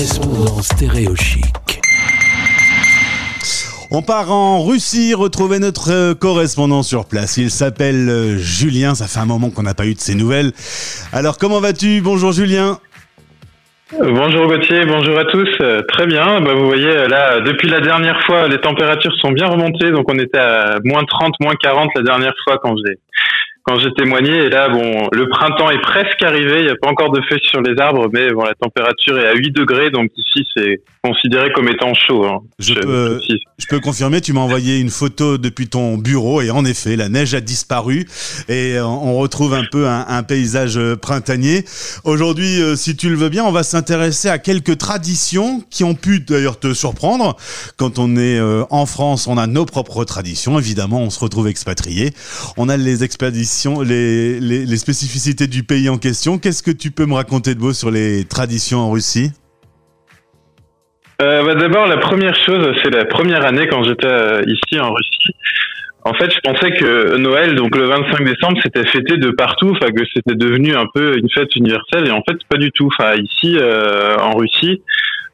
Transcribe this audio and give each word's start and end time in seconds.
correspondant 0.00 0.62
stéréochic. 0.62 1.80
On 3.90 4.00
part 4.00 4.32
en 4.32 4.64
Russie 4.64 5.12
retrouver 5.12 5.58
notre 5.58 5.92
euh, 5.92 6.14
correspondant 6.14 6.82
sur 6.82 7.04
place. 7.04 7.36
Il 7.36 7.50
s'appelle 7.50 8.08
euh, 8.08 8.38
Julien. 8.38 8.94
Ça 8.94 9.08
fait 9.08 9.18
un 9.18 9.26
moment 9.26 9.50
qu'on 9.50 9.62
n'a 9.62 9.74
pas 9.74 9.84
eu 9.84 9.92
de 9.92 10.00
ses 10.00 10.14
nouvelles. 10.14 10.52
Alors 11.12 11.36
comment 11.36 11.60
vas-tu? 11.60 12.00
Bonjour 12.00 12.32
Julien. 12.32 12.78
Bonjour 13.98 14.46
Gauthier, 14.46 14.86
bonjour 14.86 15.18
à 15.18 15.24
tous. 15.26 15.48
Euh, 15.60 15.82
très 15.82 16.06
bien. 16.06 16.40
Bah, 16.40 16.54
vous 16.54 16.64
voyez, 16.64 17.08
là, 17.08 17.40
depuis 17.40 17.68
la 17.68 17.80
dernière 17.80 18.22
fois, 18.24 18.48
les 18.48 18.58
températures 18.58 19.14
sont 19.20 19.32
bien 19.32 19.48
remontées. 19.48 19.90
Donc, 19.90 20.10
on 20.10 20.18
était 20.18 20.38
à 20.38 20.78
moins 20.82 21.04
30, 21.04 21.34
moins 21.40 21.56
40 21.60 21.90
la 21.96 22.02
dernière 22.02 22.34
fois 22.44 22.56
quand 22.62 22.74
j'ai 22.76 22.94
quand 23.70 23.78
j'ai 23.78 23.92
témoigné. 23.92 24.32
Et 24.32 24.50
là, 24.50 24.68
bon, 24.68 25.08
le 25.12 25.28
printemps 25.28 25.70
est 25.70 25.80
presque 25.80 26.22
arrivé. 26.22 26.60
Il 26.60 26.64
n'y 26.64 26.70
a 26.70 26.76
pas 26.80 26.88
encore 26.88 27.10
de 27.10 27.20
feuilles 27.28 27.44
sur 27.44 27.60
les 27.60 27.78
arbres, 27.80 28.08
mais 28.12 28.30
bon, 28.30 28.44
la 28.44 28.54
température 28.54 29.18
est 29.18 29.28
à 29.28 29.34
8 29.34 29.52
degrés. 29.52 29.90
Donc 29.90 30.10
ici, 30.16 30.46
c'est 30.56 30.80
considéré 31.04 31.52
comme 31.52 31.68
étant 31.68 31.94
chaud. 31.94 32.24
Hein. 32.24 32.40
Je, 32.58 32.74
peux, 32.74 33.20
je, 33.60 33.66
peux, 33.66 33.80
confirmer, 33.80 34.20
tu 34.20 34.32
m'as 34.32 34.40
envoyé 34.40 34.78
une 34.78 34.90
photo 34.90 35.38
depuis 35.38 35.68
ton 35.68 35.96
bureau. 35.98 36.42
Et 36.42 36.50
en 36.50 36.64
effet, 36.64 36.96
la 36.96 37.08
neige 37.08 37.34
a 37.34 37.40
disparu. 37.40 38.08
Et 38.48 38.78
on 38.80 39.16
retrouve 39.18 39.54
un 39.54 39.64
peu 39.70 39.88
un, 39.88 40.22
paysage 40.22 40.78
printanier. 41.00 41.64
Aujourd'hui, 42.04 42.60
euh, 42.60 42.76
si 42.76 42.94
tu 42.94 43.08
le 43.08 43.16
veux 43.16 43.30
bien, 43.30 43.44
on 43.44 43.52
va 43.52 43.62
s'intéresser 43.62 44.28
à 44.28 44.38
quelques 44.38 44.76
traditions 44.78 45.64
qui 45.70 45.82
ont 45.82 45.94
pu 45.94 46.20
d'ailleurs 46.20 46.58
te 46.58 46.74
surprendre. 46.74 47.36
Quand 47.76 47.98
on 47.98 48.16
est 48.16 48.38
euh, 48.38 48.64
en 48.70 48.86
France, 48.86 49.26
on 49.26 49.38
a 49.38 49.46
nos 49.46 49.64
propres 49.64 50.04
traditions. 50.04 50.58
Évidemment, 50.58 51.00
on 51.00 51.10
se 51.10 51.18
retrouve 51.18 51.48
expatrié. 51.48 52.12
On 52.56 52.68
a 52.68 52.76
les 52.76 53.02
expéditions 53.02 53.80
les, 53.82 54.76
spécificités 54.76 55.46
du 55.46 55.62
pays 55.62 55.88
en 55.88 55.98
question. 55.98 56.38
Qu'est-ce 56.38 56.62
que 56.62 56.70
tu 56.70 56.90
peux 56.90 57.06
me 57.06 57.14
raconter 57.14 57.54
de 57.54 57.60
beau 57.60 57.72
sur 57.72 57.90
les 57.90 58.24
traditions 58.24 58.80
en 58.80 58.90
Russie? 58.90 59.30
Euh, 61.20 61.44
bah, 61.44 61.54
D'abord, 61.54 61.86
la 61.86 61.98
première 61.98 62.34
chose, 62.34 62.74
c'est 62.82 62.94
la 62.94 63.04
première 63.04 63.44
année 63.44 63.66
quand 63.68 63.82
j'étais 63.82 64.06
euh, 64.06 64.42
ici 64.46 64.80
en 64.80 64.92
Russie. 64.92 65.34
En 66.02 66.14
fait, 66.14 66.32
je 66.32 66.38
pensais 66.42 66.72
que 66.72 67.16
Noël, 67.18 67.54
donc 67.54 67.76
le 67.76 67.84
25 67.84 68.24
décembre, 68.24 68.58
c'était 68.62 68.86
fêté 68.86 69.18
de 69.18 69.30
partout, 69.30 69.70
enfin 69.70 69.92
que 69.92 70.02
c'était 70.14 70.34
devenu 70.34 70.74
un 70.74 70.86
peu 70.94 71.18
une 71.18 71.28
fête 71.28 71.54
universelle, 71.56 72.08
et 72.08 72.10
en 72.10 72.22
fait, 72.22 72.38
pas 72.48 72.56
du 72.56 72.70
tout. 72.72 72.88
Enfin, 72.98 73.14
ici, 73.16 73.58
euh, 73.58 74.16
en 74.16 74.34
Russie, 74.36 74.82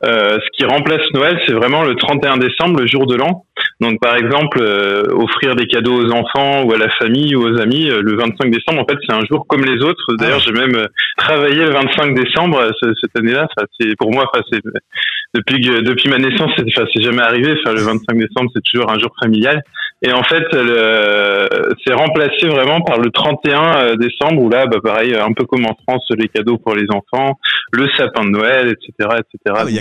euh, 0.04 0.38
ce 0.38 0.58
qui 0.58 0.64
remplace 0.64 1.02
Noël, 1.14 1.40
c'est 1.46 1.52
vraiment 1.52 1.82
le 1.82 1.94
31 1.94 2.38
décembre, 2.38 2.80
le 2.80 2.86
jour 2.86 3.06
de 3.06 3.14
l'an. 3.14 3.44
Donc, 3.80 4.00
par 4.00 4.16
exemple, 4.16 4.58
euh, 4.62 5.02
offrir 5.12 5.54
des 5.54 5.66
cadeaux 5.66 6.02
aux 6.02 6.10
enfants 6.10 6.64
ou 6.64 6.72
à 6.72 6.78
la 6.78 6.88
famille 6.98 7.36
ou 7.36 7.42
aux 7.42 7.60
amis, 7.60 7.90
euh, 7.90 8.00
le 8.00 8.16
25 8.16 8.50
décembre, 8.50 8.82
en 8.82 8.86
fait, 8.86 8.98
c'est 9.06 9.14
un 9.14 9.24
jour 9.30 9.46
comme 9.46 9.64
les 9.64 9.82
autres. 9.82 10.02
D'ailleurs, 10.18 10.40
j'ai 10.40 10.52
même 10.52 10.86
travaillé 11.18 11.56
le 11.56 11.72
25 11.72 12.14
décembre 12.14 12.70
cette 12.80 13.18
année-là. 13.18 13.48
C'est 13.78 13.94
pour 13.98 14.12
moi, 14.12 14.30
c'est 14.50 14.60
depuis 15.34 15.60
depuis 15.60 16.08
ma 16.08 16.16
naissance, 16.16 16.50
c'est 16.56 17.02
jamais 17.02 17.22
arrivé. 17.22 17.54
Enfin, 17.60 17.74
le 17.74 17.82
25 17.82 18.16
décembre, 18.16 18.50
c'est 18.54 18.62
toujours 18.72 18.90
un 18.90 18.98
jour 18.98 19.10
familial. 19.22 19.62
Et 20.02 20.12
en 20.12 20.22
fait, 20.22 20.44
c'est 21.84 21.94
remplacé 21.94 22.46
vraiment 22.46 22.80
par 22.80 22.98
le 22.98 23.10
31 23.10 23.96
décembre, 23.96 24.42
où 24.42 24.50
là, 24.50 24.66
bah, 24.66 24.78
pareil, 24.82 25.14
un 25.14 25.32
peu 25.32 25.44
comme 25.44 25.64
en 25.66 25.76
France, 25.86 26.06
les 26.16 26.28
cadeaux 26.28 26.58
pour 26.58 26.74
les 26.74 26.86
enfants, 26.90 27.38
le 27.72 27.88
sapin 27.96 28.24
de 28.24 28.30
Noël, 28.30 28.68
etc., 28.68 29.16
etc 29.18 29.36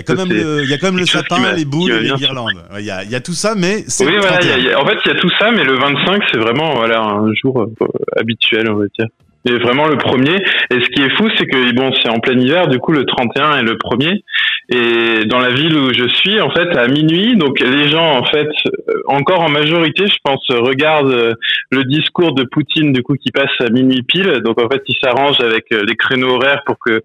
quand 0.06 0.16
même 0.16 0.32
le, 0.32 0.62
il 0.62 0.70
y 0.70 0.74
a 0.74 0.78
quand 0.78 0.86
même 0.86 0.98
le 0.98 1.06
sapin, 1.06 1.52
les 1.52 1.64
boules 1.64 1.92
et 1.92 2.00
les 2.00 2.12
guirlandes. 2.12 2.62
Il 2.78 2.84
y, 2.84 2.90
a, 2.90 3.04
il 3.04 3.10
y 3.10 3.14
a 3.14 3.20
tout 3.20 3.32
ça, 3.32 3.54
mais. 3.54 3.84
Oui, 4.00 4.16
voilà. 4.18 4.38
en 4.80 4.86
fait, 4.86 4.98
il 5.04 5.08
y 5.08 5.10
a 5.10 5.14
tout 5.14 5.30
ça, 5.38 5.50
mais 5.52 5.64
le 5.64 5.74
25, 5.74 6.22
c'est 6.32 6.38
vraiment 6.38 6.74
voilà 6.74 7.02
un 7.02 7.32
jour 7.34 7.62
euh, 7.62 7.86
habituel, 8.16 8.68
on 8.70 8.76
va 8.76 8.86
dire. 8.98 9.06
Et 9.48 9.58
vraiment 9.58 9.86
le 9.86 9.96
premier. 9.96 10.34
Et 10.70 10.80
ce 10.80 10.88
qui 10.88 11.02
est 11.02 11.16
fou, 11.16 11.28
c'est 11.38 11.46
que 11.46 11.72
bon, 11.72 11.92
c'est 12.02 12.08
en 12.08 12.18
plein 12.18 12.36
hiver, 12.36 12.66
du 12.66 12.78
coup 12.78 12.90
le 12.90 13.04
31 13.04 13.58
est 13.58 13.62
le 13.62 13.78
premier. 13.78 14.24
Et 14.68 15.24
dans 15.26 15.38
la 15.38 15.50
ville 15.50 15.76
où 15.76 15.92
je 15.92 16.08
suis, 16.08 16.40
en 16.40 16.50
fait, 16.50 16.76
à 16.76 16.88
minuit, 16.88 17.36
donc 17.36 17.60
les 17.60 17.88
gens, 17.88 18.18
en 18.18 18.24
fait, 18.24 18.48
euh, 18.66 19.02
encore 19.06 19.40
en 19.40 19.48
majorité, 19.48 20.08
je 20.08 20.16
pense, 20.24 20.44
regardent 20.50 21.12
euh, 21.12 21.34
le 21.70 21.84
discours 21.84 22.34
de 22.34 22.42
Poutine, 22.42 22.92
du 22.92 23.04
coup, 23.04 23.14
qui 23.14 23.30
passe 23.30 23.52
à 23.60 23.70
minuit 23.70 24.02
pile. 24.02 24.40
Donc 24.44 24.60
en 24.60 24.68
fait, 24.68 24.82
ils 24.88 24.98
s'arrangent 25.00 25.40
avec 25.40 25.66
les 25.70 25.94
créneaux 25.94 26.34
horaires 26.34 26.62
pour 26.66 26.78
que 26.84 27.00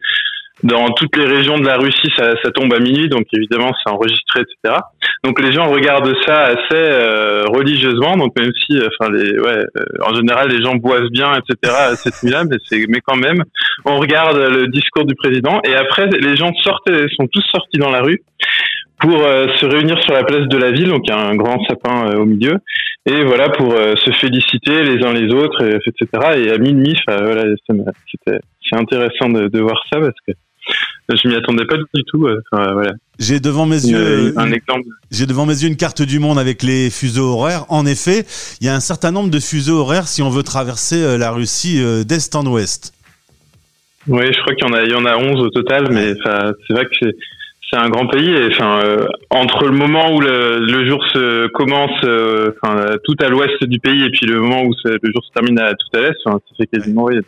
dans 0.63 0.89
toutes 0.91 1.17
les 1.17 1.25
régions 1.25 1.57
de 1.57 1.65
la 1.65 1.77
Russie, 1.77 2.09
ça, 2.15 2.33
ça 2.43 2.51
tombe 2.51 2.73
à 2.73 2.79
minuit, 2.79 3.09
donc 3.09 3.23
évidemment 3.33 3.71
c'est 3.83 3.91
enregistré, 3.91 4.41
etc. 4.41 4.77
Donc 5.23 5.41
les 5.41 5.51
gens 5.51 5.67
regardent 5.69 6.13
ça 6.25 6.45
assez 6.45 6.57
euh, 6.73 7.43
religieusement, 7.47 8.15
donc 8.15 8.37
même 8.37 8.51
si, 8.65 8.77
enfin 8.77 9.11
les, 9.11 9.39
ouais, 9.39 9.63
euh, 9.77 9.83
en 10.05 10.13
général 10.13 10.49
les 10.49 10.63
gens 10.63 10.75
boivent 10.75 11.09
bien, 11.11 11.33
etc. 11.33 11.73
à 11.75 11.95
cette 11.95 12.21
nuit-là, 12.23 12.43
mais 12.43 12.57
c'est, 12.65 12.85
mais 12.89 12.99
quand 13.03 13.17
même, 13.17 13.43
on 13.85 13.97
regarde 13.97 14.37
le 14.37 14.67
discours 14.67 15.05
du 15.05 15.15
président 15.15 15.59
et 15.63 15.73
après 15.73 16.07
les 16.07 16.35
gens 16.35 16.51
sortent, 16.63 16.89
sont 17.17 17.27
tous 17.27 17.43
sortis 17.51 17.79
dans 17.79 17.91
la 17.91 18.01
rue 18.01 18.21
pour 18.99 19.23
euh, 19.23 19.47
se 19.55 19.65
réunir 19.65 19.99
sur 20.03 20.13
la 20.13 20.23
place 20.23 20.47
de 20.47 20.57
la 20.57 20.71
ville, 20.71 20.89
donc 20.89 21.01
il 21.05 21.09
y 21.09 21.13
a 21.13 21.19
un 21.19 21.35
grand 21.35 21.57
sapin 21.65 22.13
au 22.17 22.25
milieu, 22.25 22.53
et 23.07 23.23
voilà 23.23 23.49
pour 23.49 23.73
se 23.73 24.11
féliciter 24.11 24.83
les 24.83 25.03
uns 25.03 25.11
les 25.11 25.33
autres, 25.33 25.63
etc. 25.63 26.05
Et 26.37 26.51
à 26.51 26.59
minuit, 26.59 26.95
voilà, 27.07 27.45
c'est 27.65 28.75
intéressant 28.75 29.29
de, 29.29 29.47
de 29.47 29.59
voir 29.59 29.81
ça 29.91 29.99
parce 29.99 30.13
que 30.27 30.33
je 31.09 31.27
m'y 31.27 31.35
attendais 31.35 31.65
pas 31.65 31.77
du 31.77 32.03
tout. 32.07 32.27
Euh, 32.27 32.41
voilà. 32.51 32.93
J'ai 33.19 33.39
devant 33.39 33.65
mes 33.65 33.85
yeux 33.85 34.33
un 34.37 34.51
exemple. 34.51 34.87
J'ai 35.11 35.25
devant 35.25 35.45
mes 35.45 35.61
yeux 35.61 35.69
une 35.69 35.77
carte 35.77 36.01
du 36.01 36.19
monde 36.19 36.39
avec 36.39 36.63
les 36.63 36.89
fuseaux 36.89 37.33
horaires. 37.33 37.65
En 37.69 37.85
effet, 37.85 38.25
il 38.59 38.67
y 38.67 38.69
a 38.69 38.75
un 38.75 38.79
certain 38.79 39.11
nombre 39.11 39.29
de 39.29 39.39
fuseaux 39.39 39.79
horaires 39.79 40.07
si 40.07 40.21
on 40.21 40.29
veut 40.29 40.43
traverser 40.43 41.03
euh, 41.03 41.17
la 41.17 41.31
Russie 41.31 41.81
euh, 41.81 42.03
d'est 42.03 42.35
en 42.35 42.45
ouest. 42.45 42.93
Oui, 44.07 44.25
je 44.33 44.39
crois 44.41 44.55
qu'il 44.55 44.67
y 44.67 44.69
en 44.69 44.73
a, 44.73 44.83
il 44.83 44.91
y 44.91 44.95
en 44.95 45.05
a 45.05 45.15
11 45.17 45.41
au 45.41 45.49
total, 45.49 45.91
mais 45.91 46.13
c'est 46.23 46.73
vrai 46.73 46.85
que 46.85 47.05
c'est 47.71 47.79
un 47.79 47.89
grand 47.89 48.07
pays 48.07 48.29
et 48.29 48.49
euh, 48.61 49.05
entre 49.29 49.65
le 49.65 49.71
moment 49.71 50.13
où 50.13 50.19
le, 50.19 50.85
jour 50.87 51.05
se 51.13 51.47
commence 51.47 52.03
euh, 52.03 52.51
tout 53.05 53.15
à 53.21 53.29
l'ouest 53.29 53.63
du 53.63 53.79
pays 53.79 54.03
et 54.03 54.09
puis 54.09 54.25
le 54.25 54.41
moment 54.41 54.63
où 54.63 54.73
le 54.83 55.11
jour 55.13 55.23
se 55.23 55.31
termine 55.33 55.57
à 55.59 55.73
tout 55.73 55.97
à 55.97 56.01
l'est 56.01 56.13
ça 56.23 56.37
fait 56.57 56.67
quasiment 56.67 57.07
un 57.09 57.21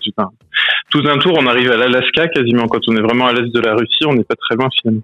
tout 0.90 1.04
un 1.08 1.18
tour 1.20 1.38
on 1.40 1.48
arrive 1.48 1.72
à 1.72 1.78
l'Alaska 1.78 2.28
quasiment. 2.28 2.68
Quand 2.68 2.82
on 2.88 2.96
est 2.98 3.02
vraiment 3.02 3.28
à 3.28 3.34
l'est 3.34 3.54
de 3.54 3.60
la 3.60 3.74
Russie 3.74 4.06
on 4.06 4.14
n'est 4.14 4.26
pas 4.26 4.36
très 4.36 4.56
loin 4.56 4.68
finalement. 4.82 5.04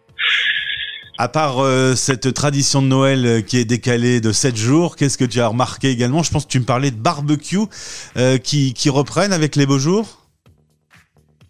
À 1.17 1.27
part 1.27 1.59
euh, 1.59 1.95
cette 1.95 2.33
tradition 2.33 2.81
de 2.81 2.87
Noël 2.87 3.43
qui 3.45 3.57
est 3.57 3.65
décalée 3.65 4.21
de 4.21 4.31
7 4.31 4.55
jours, 4.57 4.95
qu'est-ce 4.95 5.17
que 5.17 5.25
tu 5.25 5.39
as 5.39 5.47
remarqué 5.47 5.89
également? 5.89 6.23
Je 6.23 6.31
pense 6.31 6.45
que 6.45 6.51
tu 6.51 6.59
me 6.59 6.65
parlais 6.65 6.91
de 6.91 6.97
barbecue 6.97 7.67
qui, 8.43 8.73
qui 8.73 8.89
reprennent 8.89 9.33
avec 9.33 9.55
les 9.55 9.65
beaux 9.65 9.79
jours 9.79 10.18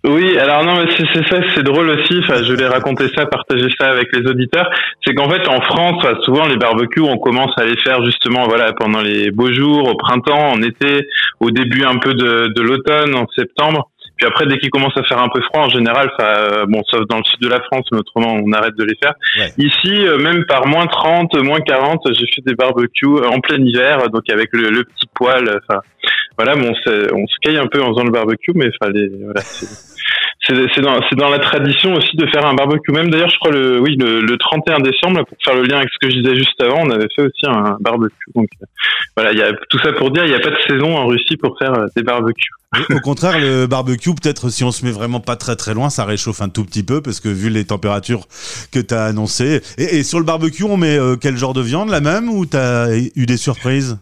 oui, 0.06 0.38
alors 0.38 0.64
non, 0.64 0.76
mais 0.78 0.90
c'est 0.98 1.28
ça, 1.28 1.42
c'est 1.54 1.64
drôle 1.64 1.90
aussi. 1.90 2.20
Enfin, 2.24 2.42
je 2.42 2.54
vais 2.54 2.68
raconter 2.68 3.10
ça, 3.14 3.26
partager 3.26 3.68
ça 3.78 3.90
avec 3.90 4.08
les 4.14 4.26
auditeurs. 4.30 4.70
C'est 5.06 5.14
qu'en 5.14 5.30
fait, 5.30 5.46
en 5.50 5.60
France, 5.62 6.06
souvent 6.24 6.48
les 6.48 6.56
barbecues, 6.56 7.02
on 7.02 7.18
commence 7.18 7.52
à 7.58 7.66
les 7.66 7.76
faire 7.78 8.04
justement, 8.06 8.48
voilà, 8.48 8.72
pendant 8.72 9.02
les 9.02 9.30
beaux 9.32 9.52
jours, 9.52 9.90
au 9.90 9.96
printemps, 9.96 10.52
en 10.52 10.62
été, 10.62 11.06
au 11.42 11.52
début 11.52 11.84
un 11.84 11.98
peu 11.98 12.14
de, 12.14 12.48
de 12.48 12.62
l'automne, 12.62 13.14
en 13.14 13.28
septembre. 13.36 13.90
Puis 14.16 14.28
après, 14.28 14.46
dès 14.46 14.58
qu'il 14.58 14.70
commence 14.70 14.96
à 14.98 15.04
faire 15.04 15.22
un 15.22 15.30
peu 15.30 15.42
froid, 15.42 15.64
en 15.66 15.70
général, 15.70 16.12
ça, 16.20 16.66
bon, 16.68 16.82
sauf 16.90 17.06
dans 17.08 17.18
le 17.18 17.24
sud 17.24 17.40
de 17.42 17.48
la 17.48 17.62
France, 17.62 17.86
mais 17.92 18.00
autrement, 18.00 18.34
on 18.34 18.52
arrête 18.52 18.76
de 18.76 18.84
les 18.84 18.96
faire. 19.02 19.14
Ici, 19.58 20.08
euh, 20.08 20.18
même 20.18 20.46
par 20.46 20.68
moins 20.68 20.88
30, 20.88 21.42
moins 21.42 21.62
40, 21.62 22.02
j'ai 22.12 22.26
fait 22.28 22.42
des 22.46 22.54
barbecues 22.54 23.26
en 23.26 23.40
plein 23.40 23.58
hiver, 23.58 24.10
donc 24.10 24.30
avec 24.30 24.50
le, 24.52 24.70
le 24.70 24.84
petit 24.84 25.08
poêle. 25.14 25.62
Enfin, 25.70 25.80
voilà, 26.40 26.56
on 26.56 26.74
se 27.28 27.36
caille 27.42 27.58
un 27.58 27.68
peu 27.68 27.82
en 27.84 27.90
faisant 27.90 28.06
le 28.06 28.12
barbecue, 28.12 28.54
mais 28.56 28.70
fallait, 28.82 29.12
voilà, 29.22 29.42
c'est 30.48 30.82
dans, 31.18 31.30
la 31.30 31.40
tradition 31.40 31.94
aussi 31.96 32.16
de 32.16 32.26
faire 32.28 32.46
un 32.46 32.54
barbecue. 32.54 32.94
Même 32.94 33.10
d'ailleurs, 33.10 33.30
je 33.30 33.38
crois 33.40 33.52
le, 33.52 33.78
oui, 33.82 33.98
le, 34.00 34.22
le 34.22 34.38
31 34.38 34.80
décembre, 34.80 35.26
pour 35.28 35.38
faire 35.44 35.56
le 35.56 35.64
lien 35.64 35.80
avec 35.80 35.90
ce 35.90 35.98
que 36.00 36.10
je 36.10 36.22
disais 36.22 36.36
juste 36.38 36.62
avant, 36.64 36.84
on 36.86 36.92
avait 36.92 37.10
fait 37.14 37.24
aussi 37.24 37.46
un 37.46 37.76
barbecue. 37.82 38.16
Donc 38.36 38.48
voilà, 39.18 39.34
il 39.34 39.38
y 39.38 39.42
a 39.42 39.52
tout 39.70 39.80
ça 39.80 39.92
pour 39.92 40.12
dire, 40.12 40.24
il 40.24 40.30
n'y 40.30 40.36
a 40.36 40.40
pas 40.40 40.52
de 40.52 40.58
saison 40.66 40.96
en 40.96 41.08
Russie 41.08 41.36
pour 41.36 41.58
faire 41.60 41.74
euh, 41.74 41.88
des 41.96 42.04
barbecues. 42.04 42.52
Au 42.90 43.00
contraire, 43.00 43.38
le 43.38 43.68
barbecue, 43.68 44.14
peut-être 44.16 44.50
si 44.50 44.64
on 44.64 44.72
se 44.72 44.86
met 44.86 44.92
vraiment 44.92 45.20
pas 45.20 45.36
très 45.36 45.58
très 45.58 45.74
loin, 45.74 45.90
ça 45.90 46.06
réchauffe 46.06 46.42
un 46.42 46.50
tout 46.50 46.64
petit 46.64 46.84
peu 46.84 47.02
parce 47.02 47.20
que 47.20 47.28
vu 47.28 47.50
les 47.50 47.66
températures 47.66 48.28
que 48.72 48.80
tu 48.80 48.94
as 48.94 49.04
annoncées. 49.04 49.62
Et, 49.78 50.04
sur 50.04 50.20
le 50.20 50.26
barbecue, 50.26 50.64
on 50.64 50.78
met 50.78 50.98
euh, 50.98 51.18
quel 51.20 51.36
genre 51.36 51.54
de 51.54 51.62
viande, 51.62 51.90
la 51.90 52.00
même 52.00 52.30
ou 52.30 52.46
tu 52.46 52.56
as 52.56 52.96
eu 52.96 53.26
des 53.26 53.38
surprises? 53.38 53.98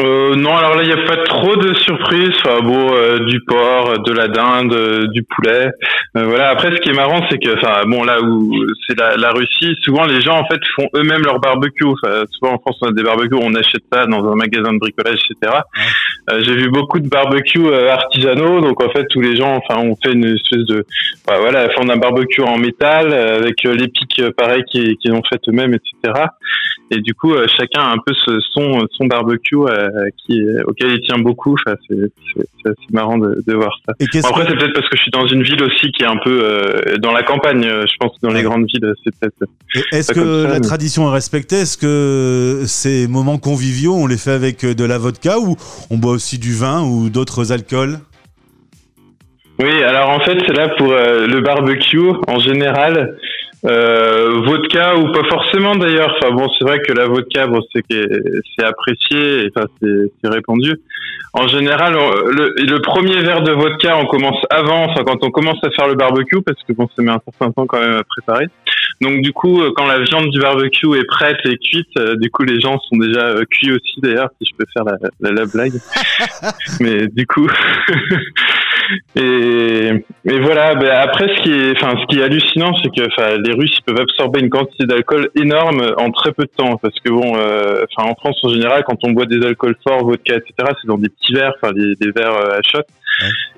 Euh, 0.00 0.34
non, 0.34 0.56
alors 0.56 0.74
là, 0.74 0.82
il 0.82 0.88
n'y 0.88 1.00
a 1.00 1.06
pas 1.06 1.18
trop 1.18 1.54
de 1.54 1.72
surprises. 1.74 2.32
Enfin, 2.44 2.60
bon, 2.62 2.94
euh, 2.94 3.24
du 3.26 3.40
porc, 3.44 4.02
de 4.02 4.12
la 4.12 4.26
dinde, 4.26 4.72
euh, 4.72 5.06
du 5.08 5.22
poulet. 5.22 5.70
Euh, 6.16 6.24
voilà. 6.24 6.48
Après, 6.48 6.72
ce 6.72 6.80
qui 6.80 6.90
est 6.90 6.94
marrant, 6.94 7.24
c'est 7.30 7.38
que, 7.38 7.56
enfin, 7.56 7.82
bon, 7.86 8.02
là 8.02 8.20
où 8.20 8.52
c'est 8.88 8.98
la, 8.98 9.16
la, 9.16 9.30
Russie, 9.30 9.76
souvent 9.82 10.04
les 10.04 10.20
gens 10.20 10.40
en 10.40 10.46
fait 10.46 10.60
font 10.74 10.88
eux-mêmes 10.96 11.22
leur 11.22 11.38
barbecue. 11.38 11.84
Enfin, 11.84 12.24
souvent 12.32 12.54
en 12.54 12.58
France, 12.58 12.78
on 12.82 12.88
a 12.88 12.92
des 12.92 13.04
barbecues, 13.04 13.38
on 13.40 13.54
achète 13.54 13.84
ça 13.92 14.06
dans 14.06 14.28
un 14.30 14.34
magasin 14.34 14.72
de 14.72 14.78
bricolage, 14.78 15.20
etc. 15.30 15.60
J'ai 16.40 16.54
vu 16.54 16.70
beaucoup 16.70 16.98
de 16.98 17.08
barbecues 17.08 17.72
artisanaux, 17.72 18.60
donc 18.60 18.82
en 18.82 18.90
fait, 18.90 19.06
tous 19.10 19.20
les 19.20 19.36
gens, 19.36 19.56
enfin, 19.56 19.80
on 19.80 19.94
fait 19.96 20.12
une 20.12 20.24
espèce 20.24 20.64
de, 20.66 20.84
bah, 21.26 21.34
voilà, 21.38 21.68
font 21.70 21.88
un 21.88 21.96
barbecue 21.96 22.42
en 22.42 22.58
métal 22.58 23.12
avec 23.12 23.62
les 23.62 23.88
pics 23.88 24.22
pareils 24.36 24.64
qu'ils 24.64 25.12
ont 25.12 25.22
fait 25.28 25.40
eux-mêmes, 25.48 25.74
etc. 25.74 26.24
Et 26.90 27.00
du 27.00 27.14
coup, 27.14 27.34
chacun 27.56 27.82
a 27.82 27.92
un 27.92 27.98
peu 28.04 28.12
son 28.52 28.86
son 28.90 29.06
barbecue 29.06 29.56
qui 30.26 30.42
auquel 30.66 30.92
il 30.92 31.00
tient 31.00 31.18
beaucoup. 31.18 31.54
Enfin, 31.66 31.76
c'est 31.88 31.96
assez 32.68 32.74
marrant 32.92 33.18
de, 33.18 33.42
de 33.46 33.52
voir 33.54 33.72
ça. 33.86 33.94
Et 34.00 34.06
qu'est-ce 34.06 34.26
Après, 34.26 34.44
que- 34.44 34.50
c'est 34.50 34.56
peut-être 34.58 34.74
parce 34.74 34.88
que 34.88 34.96
je 34.96 35.02
suis 35.02 35.10
dans 35.10 35.26
une 35.26 35.42
ville 35.42 35.62
aussi 35.62 35.90
qui 35.92 36.02
est 36.02 36.06
un 36.06 36.18
peu 36.22 36.40
euh, 36.42 36.96
dans 36.98 37.12
la 37.12 37.22
campagne. 37.22 37.64
euh, 37.64 37.84
Je 37.86 37.94
pense 37.98 38.12
que 38.18 38.26
dans 38.26 38.32
les 38.32 38.42
grandes 38.42 38.66
villes, 38.66 38.92
c'est 39.04 39.14
peut-être. 39.18 39.50
Est-ce 39.92 40.12
que 40.12 40.42
ça, 40.44 40.48
la 40.48 40.54
mais- 40.54 40.60
tradition 40.60 41.08
est 41.08 41.12
respectée? 41.12 41.56
Est-ce 41.56 41.76
que 41.78 42.62
ces 42.66 43.06
moments 43.08 43.38
conviviaux, 43.38 43.94
on 43.94 44.06
les 44.06 44.16
fait 44.18 44.30
avec 44.32 44.64
de 44.64 44.84
la 44.84 44.98
vodka 44.98 45.38
ou 45.38 45.56
on 45.90 45.98
boit 45.98 46.12
aussi 46.12 46.38
du 46.38 46.52
vin 46.54 46.82
ou 46.82 47.10
d'autres 47.10 47.52
alcools? 47.52 47.98
Oui, 49.60 49.82
alors 49.84 50.10
en 50.10 50.18
fait, 50.20 50.36
c'est 50.46 50.52
là 50.52 50.68
pour 50.76 50.90
euh, 50.92 51.26
le 51.28 51.40
barbecue 51.40 52.10
en 52.26 52.38
général. 52.40 53.16
Euh, 53.66 54.42
vodka 54.44 54.94
ou 54.96 55.10
pas 55.12 55.24
forcément 55.28 55.74
d'ailleurs. 55.74 56.14
Enfin 56.20 56.34
bon, 56.34 56.46
c'est 56.58 56.64
vrai 56.66 56.80
que 56.80 56.92
la 56.92 57.06
vodka, 57.06 57.46
bon, 57.46 57.60
c'est 57.72 58.64
apprécié, 58.64 59.44
et, 59.46 59.50
enfin 59.56 59.66
c'est 59.80 60.28
répandu. 60.28 60.74
En 61.32 61.48
général, 61.48 61.96
on- 61.96 62.26
le, 62.28 62.54
le 62.58 62.80
premier 62.82 63.20
verre 63.22 63.42
de 63.42 63.52
vodka, 63.52 63.96
on 63.96 64.06
commence 64.06 64.36
avant, 64.50 64.84
enfin 64.84 65.02
quand 65.04 65.24
on 65.24 65.30
commence 65.30 65.58
à 65.64 65.70
faire 65.70 65.88
le 65.88 65.94
barbecue, 65.94 66.42
parce 66.42 66.62
que 66.62 66.74
bon, 66.74 66.86
ça 66.94 67.02
met 67.02 67.10
un 67.10 67.20
certain 67.24 67.52
temps 67.52 67.64
quand 67.66 67.80
même 67.80 67.96
à 67.96 68.04
préparer. 68.04 68.46
Donc 69.00 69.22
du 69.22 69.32
coup, 69.32 69.60
euh, 69.60 69.72
quand 69.74 69.86
la 69.86 69.98
viande 69.98 70.28
du 70.30 70.38
barbecue 70.40 70.94
est 70.96 71.04
prête 71.06 71.38
et 71.46 71.56
cuite, 71.56 71.88
euh, 71.98 72.14
du 72.16 72.30
coup 72.30 72.44
les 72.44 72.60
gens 72.60 72.78
sont 72.88 72.96
déjà 72.98 73.22
euh, 73.28 73.44
cuits 73.50 73.72
aussi 73.72 74.00
d'ailleurs, 74.00 74.28
si 74.40 74.48
je 74.48 74.56
peux 74.56 74.66
faire 74.72 74.84
la, 74.84 74.96
la, 75.20 75.32
la 75.32 75.46
blague. 75.46 75.72
Mais 76.80 77.08
du 77.08 77.26
coup, 77.26 77.48
et, 79.16 79.90
et 80.24 80.40
voilà. 80.40 80.74
Ben 80.74 80.90
après, 80.90 81.28
ce 81.28 81.42
qui 81.42 81.52
est, 81.52 81.72
enfin, 81.72 81.94
ce 82.00 82.06
qui 82.06 82.20
est 82.20 82.24
hallucinant, 82.24 82.74
c'est 82.82 82.90
que, 82.90 83.02
les 83.46 83.54
Russes 83.54 83.76
ils 83.78 83.84
peuvent 83.84 84.00
absorber 84.00 84.40
une 84.40 84.50
quantité 84.50 84.86
d'alcool 84.86 85.30
énorme 85.36 85.94
en 85.98 86.10
très 86.10 86.32
peu 86.32 86.44
de 86.44 86.50
temps, 86.56 86.76
parce 86.76 86.98
que 87.00 87.10
bon, 87.10 87.36
euh, 87.36 87.84
enfin, 87.96 88.10
en 88.10 88.14
France 88.14 88.38
en 88.42 88.48
général, 88.48 88.84
quand 88.84 88.98
on 89.04 89.12
boit 89.12 89.26
des 89.26 89.44
alcools 89.44 89.76
forts, 89.86 90.04
vodka, 90.04 90.36
etc., 90.36 90.52
c'est 90.80 90.88
dans 90.88 90.98
des 90.98 91.08
petits 91.08 91.34
verres, 91.34 91.54
enfin, 91.62 91.72
des, 91.72 91.94
des 92.00 92.10
verres 92.10 92.36
euh, 92.36 92.58
à 92.58 92.62
shot. 92.62 92.84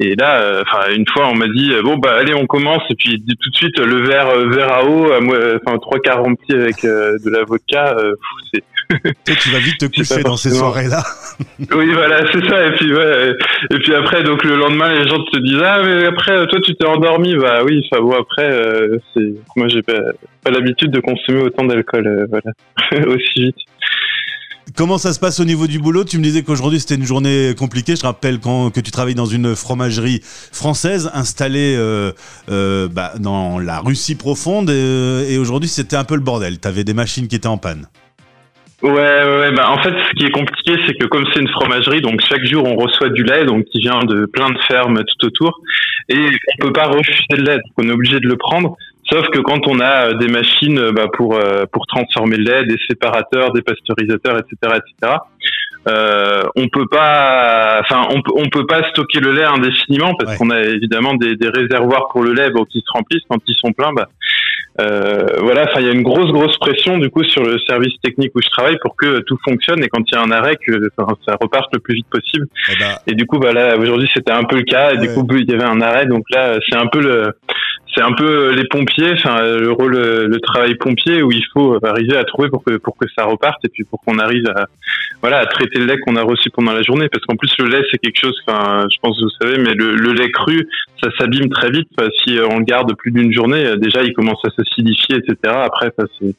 Et 0.01 0.15
là, 0.17 0.43
euh, 0.43 0.63
enfin, 0.67 0.93
une 0.95 1.07
fois, 1.09 1.29
on 1.29 1.35
m'a 1.35 1.47
dit 1.49 1.73
bon 1.83 1.97
bah 1.97 2.17
allez, 2.21 2.35
on 2.35 2.47
commence, 2.47 2.83
et 2.91 2.95
puis 2.95 3.25
tout 3.41 3.51
de 3.51 3.57
suite 3.57 3.79
le 3.79 4.03
verre, 4.07 4.37
verre 4.49 4.73
à 4.73 4.85
eau, 4.85 5.07
enfin 5.07 5.79
trois 5.79 5.99
quarts 6.01 6.23
rempli 6.23 6.55
avec 6.55 6.83
de 6.83 7.31
la 7.31 7.43
vodka, 7.45 7.97
euh, 7.99 8.15
c'est 8.53 8.63
Toi, 8.89 9.35
tu 9.41 9.51
vas 9.51 9.59
vite 9.59 9.79
te 9.79 9.87
coucher 9.87 10.23
dans 10.23 10.37
ces 10.37 10.51
soirées-là. 10.51 11.03
oui, 11.59 11.93
voilà, 11.93 12.21
c'est 12.33 12.47
ça. 12.49 12.67
Et 12.67 12.73
puis, 12.77 12.93
ouais, 12.93 13.37
et 13.71 13.79
puis 13.79 13.95
après, 13.95 14.23
donc 14.23 14.45
le 14.45 14.57
lendemain, 14.57 14.93
les 14.93 15.09
gens 15.09 15.23
te 15.25 15.39
disent 15.39 15.63
ah 15.65 15.83
mais 15.85 16.07
après, 16.07 16.47
toi, 16.47 16.61
tu 16.63 16.75
t'es 16.75 16.87
endormi. 16.87 17.37
Bah 17.37 17.63
oui, 17.65 17.83
enfin 17.91 18.03
bon 18.03 18.13
après, 18.13 18.51
euh, 18.51 18.99
c'est 19.15 19.35
moi 19.57 19.69
j'ai 19.69 19.83
pas, 19.83 20.01
pas 20.45 20.51
l'habitude 20.51 20.91
de 20.91 21.01
consommer 21.01 21.43
autant 21.43 21.65
d'alcool, 21.65 22.07
euh, 22.07 22.27
voilà, 22.29 23.07
aussi 23.13 23.45
vite. 23.47 23.57
Comment 24.75 24.99
ça 24.99 25.13
se 25.13 25.21
passe 25.21 25.41
au 25.41 25.45
niveau 25.45 25.67
du 25.67 25.79
boulot? 25.79 26.05
Tu 26.05 26.19
me 26.19 26.23
disais 26.23 26.43
qu'aujourd'hui 26.43 26.81
c'était 26.81 26.97
une 26.97 27.07
journée 27.07 27.55
compliquée. 27.57 27.97
Je 27.97 28.03
rappelle 28.03 28.41
quand, 28.41 28.71
que 28.71 28.81
tu 28.81 28.91
travailles 28.91 29.15
dans 29.15 29.25
une 29.25 29.55
fromagerie 29.55 30.21
française 30.23 31.11
installée 31.15 31.77
euh, 31.79 32.13
euh, 32.51 32.87
bah, 32.89 33.13
dans 33.19 33.59
la 33.59 33.81
Russie 33.81 34.17
profonde 34.17 34.69
et, 34.69 35.27
et 35.31 35.39
aujourd'hui 35.39 35.69
c'était 35.69 35.97
un 35.97 36.05
peu 36.05 36.15
le 36.15 36.21
bordel. 36.21 36.59
Tu 36.61 36.69
avais 36.69 36.85
des 36.85 36.95
machines 36.95 37.29
qui 37.29 37.37
étaient 37.37 37.47
en 37.47 37.59
panne. 37.59 37.87
Ouais, 38.83 38.91
ouais, 38.93 39.53
bah 39.53 39.71
en 39.71 39.79
fait, 39.79 39.91
ce 39.91 40.11
qui 40.17 40.27
est 40.27 40.31
compliqué, 40.31 40.77
c'est 40.87 40.95
que 40.95 41.07
comme 41.07 41.25
c'est 41.33 41.41
une 41.41 41.49
fromagerie, 41.49 42.03
donc 42.03 42.21
chaque 42.29 42.45
jour 42.45 42.65
on 42.67 42.77
reçoit 42.77 43.09
du 43.09 43.25
lait, 43.25 43.47
donc 43.47 43.65
qui 43.65 43.81
vient 43.81 44.01
de 44.01 44.27
plein 44.27 44.51
de 44.51 44.59
fermes 44.69 45.03
tout 45.03 45.27
autour, 45.27 45.61
et 46.11 46.29
on 46.61 46.67
peut 46.67 46.73
pas 46.73 46.87
refuser 46.87 47.25
le 47.39 47.45
lait, 47.45 47.59
on 47.79 47.89
est 47.89 47.93
obligé 47.93 48.21
de 48.21 48.29
le 48.29 48.37
prendre. 48.37 48.77
Sauf 49.11 49.29
que 49.29 49.39
quand 49.39 49.67
on 49.69 49.81
a 49.81 50.09
euh, 50.09 50.15
des 50.15 50.29
machines 50.29 50.79
euh, 50.79 50.93
bah, 50.93 51.07
pour 51.13 51.37
euh, 51.37 51.65
pour 51.73 51.87
transformer 51.87 52.37
le 52.37 52.45
lait, 52.45 52.65
des 52.67 52.77
séparateurs, 52.89 53.53
des 53.53 53.63
pasteurisateurs, 53.63 54.39
etc., 54.39 54.79
etc., 54.79 55.15
euh, 55.89 56.43
on 56.57 56.69
peut 56.69 56.87
pas, 56.91 57.79
enfin, 57.81 58.09
on 58.11 58.21
peut 58.23 58.33
on 58.37 58.49
peut 58.49 58.67
pas 58.67 58.83
stocker 58.91 59.21
le 59.21 59.33
lait 59.33 59.45
indéfiniment 59.45 60.15
parce 60.19 60.33
Ouais. 60.33 60.37
qu'on 60.39 60.51
a 60.51 60.61
évidemment 60.61 61.15
des, 61.15 61.37
des 61.37 61.49
réservoirs 61.49 62.09
pour 62.11 62.23
le 62.23 62.33
lait 62.33 62.51
bon, 62.51 62.65
qui 62.65 62.81
se 62.81 62.93
remplissent 62.93 63.23
quand 63.29 63.39
ils 63.47 63.57
sont 63.59 63.73
pleins. 63.73 63.93
Bah, 63.93 64.09
euh, 64.81 65.27
voilà, 65.41 65.63
enfin, 65.63 65.81
il 65.81 65.87
y 65.87 65.89
a 65.89 65.93
une 65.93 66.03
grosse, 66.03 66.31
grosse 66.33 66.59
pression 66.59 66.99
du 66.99 67.09
coup 67.09 67.25
sur 67.25 67.43
le 67.43 67.59
service 67.61 67.95
technique 68.03 68.33
où 68.35 68.43
je 68.43 68.49
travaille 68.51 68.77
pour 68.83 68.95
que 68.97 69.21
tout 69.21 69.39
fonctionne 69.45 69.83
et 69.83 69.89
quand 69.89 70.03
il 70.11 70.15
y 70.15 70.19
a 70.19 70.23
un 70.23 70.31
arrêt, 70.33 70.57
que 70.57 70.73
ça 70.99 71.37
reparte 71.41 71.73
le 71.73 71.79
plus 71.79 71.95
vite 71.95 72.07
possible. 72.11 72.47
Eh 72.73 72.77
ben, 72.79 72.97
Et 73.07 73.15
du 73.15 73.27
coup, 73.27 73.39
bah 73.39 73.53
là, 73.53 73.77
aujourd'hui, 73.79 74.09
c'était 74.13 74.33
un 74.33 74.45
peu 74.45 74.57
le 74.57 74.65
cas. 74.65 74.93
Et 74.93 74.99
du 74.99 75.09
coup, 75.09 75.27
il 75.31 75.49
y 75.49 75.55
avait 75.55 75.65
un 75.65 75.81
arrêt. 75.81 76.07
Donc 76.07 76.25
là, 76.31 76.59
c'est 76.69 76.77
un 76.77 76.89
peu 76.89 77.01
le, 77.01 77.33
c'est 77.97 78.03
un 78.03 78.13
peu 78.13 78.53
les 78.53 78.65
pompiers, 78.69 79.13
enfin 79.13 79.43
le 79.43 79.73
rôle, 79.73 79.97
le 79.97 80.41
travail 80.41 80.75
pompier 80.75 81.23
où 81.23 81.33
il 81.33 81.45
faut 81.53 81.79
arriver 81.83 82.17
à 82.17 82.25
trouver 82.25 82.51
pour 82.51 82.63
que 82.63 82.77
pour 82.77 82.97
que 82.97 83.07
ça 83.17 83.25
reparte 83.25 83.65
et 83.65 83.69
puis 83.69 83.85
pour 83.85 84.01
qu'on 84.03 84.19
arrive 84.19 84.47
à, 84.55 84.67
voilà, 85.23 85.39
à 85.39 85.47
traiter 85.47 85.79
le 85.79 85.87
lait 85.87 85.99
qu'on 85.99 86.17
a 86.17 86.23
reçu 86.23 86.51
pendant 86.51 86.73
la 86.73 86.83
journée. 86.83 87.09
Parce 87.09 87.25
qu'en 87.25 87.37
plus, 87.37 87.53
le 87.59 87.67
lait, 87.67 87.83
c'est 87.91 87.99
quelque 87.99 88.21
chose, 88.21 88.39
enfin, 88.47 88.87
je 88.93 88.97
pense 89.01 89.19
que 89.19 89.25
vous 89.25 89.31
savez, 89.41 89.59
mais 89.59 89.75
le, 89.75 89.95
le 89.97 90.13
lait 90.13 90.31
cru, 90.31 90.69
ça 91.03 91.11
s'abîme 91.19 91.49
très 91.49 91.71
vite. 91.71 91.89
Si 92.25 92.39
on 92.51 92.59
le 92.59 92.65
garde 92.65 92.95
plus 92.97 93.11
d'une 93.11 93.33
journée, 93.33 93.65
euh, 93.67 93.77
déjà, 93.77 94.03
il 94.03 94.13
commence 94.13 94.41
à 94.45 94.51
s'acidifier, 94.51 95.17
etc. 95.17 95.37
Après, 95.45 95.91
ça, 95.99 96.05
c'est 96.19 96.35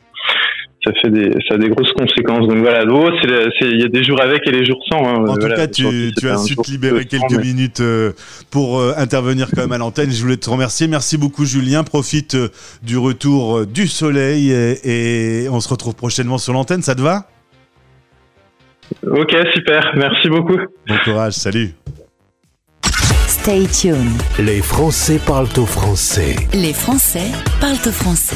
ça 0.88 0.94
fait 1.02 1.10
des 1.10 1.32
ça 1.48 1.56
a 1.56 1.58
des 1.58 1.70
grosses 1.70 1.92
conséquences 1.94 2.48
donc 2.48 2.60
voilà 2.60 2.84
il 2.84 3.80
y 3.80 3.84
a 3.84 3.88
des 3.88 4.04
jours 4.04 4.22
avec 4.22 4.48
et 4.48 4.52
les 4.52 4.66
jours 4.66 4.80
sans 4.90 5.06
hein. 5.06 5.26
En 5.28 5.36
tout 5.36 5.48
cas, 5.48 5.68
tu, 5.68 5.86
as 6.30 6.38
su 6.38 6.56
te 6.56 6.70
libérer 6.72 7.06
quelques 7.06 7.32
mais- 7.32 7.44
minutes 7.44 7.82
euh, 7.82 8.14
pour 8.50 8.80
euh, 8.80 8.94
intervenir 8.98 9.48
quand 9.54 9.62
même 9.62 9.72
à 9.72 9.78
l'antenne. 9.78 10.12
Je 10.12 10.22
voulais 10.22 10.38
te 10.38 10.50
remercier. 10.50 10.88
Merci 10.88 11.18
beaucoup, 11.18 11.46
Julien. 11.46 11.84
Profite 11.84 12.36
euh, 12.36 12.50
du 12.84 12.98
retour 12.98 13.66
du 13.66 13.88
soleil 13.88 14.52
et, 14.52 15.44
et 15.44 15.50
on 15.50 15.60
se 15.60 15.70
retrouve 15.70 15.96
prochainement 15.96 16.38
sur 16.38 16.54
l'antenne. 16.54 16.82
Ça 16.82 16.96
te 16.96 17.02
va? 17.02 17.28
Ok 19.06 19.36
super 19.54 19.94
merci 19.98 20.30
beaucoup 20.30 20.58
Bon 20.88 20.98
courage. 21.04 21.34
Salut. 21.34 21.74
Stay 23.28 23.66
tuned. 23.68 24.22
Les 24.40 24.62
Français 24.62 25.20
parlent 25.26 25.48
au 25.58 25.66
français. 25.66 26.36
Les 26.54 26.74
Français 26.74 27.32
parlent 27.60 27.76
au 27.86 27.92
français. 27.92 28.36